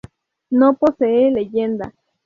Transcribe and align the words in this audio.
No 0.49 0.73
posee 0.77 1.29
leyenda. 1.29 1.93